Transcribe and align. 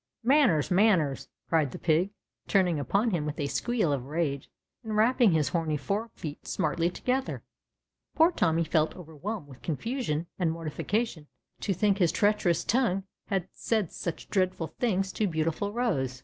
Manners, 0.23 0.71
manners!" 0.71 1.27
cried 1.47 1.69
the 1.71 1.77
pig, 1.77 2.09
turning 2.47 2.79
upon 2.79 3.11
him 3.11 3.23
with 3.23 3.39
a 3.39 3.45
squeal 3.45 3.93
of 3.93 4.05
rage 4.07 4.49
and 4.83 4.93
ra]3ping 4.93 5.31
his 5.31 5.49
horny 5.49 5.77
fore 5.77 6.09
feet 6.15 6.47
smartly 6.47 6.89
together. 6.89 7.43
Poor 8.15 8.31
Tommy 8.31 8.63
felt 8.63 8.95
overwhelmed 8.95 9.47
with 9.47 9.61
confusion 9.61 10.25
and 10.39 10.51
mortification 10.51 11.27
to 11.59 11.71
think 11.71 11.99
his 11.99 12.11
treacherous 12.11 12.63
tongue 12.63 13.03
had 13.27 13.47
said 13.53 13.91
such 13.91 14.27
dreadful 14.31 14.73
things 14.79 15.11
to 15.11 15.27
beautiful 15.27 15.71
Rose 15.71 15.75
THE 15.75 15.83
RED 15.83 15.93
VELVET 15.97 16.09
PIG. 16.13 16.19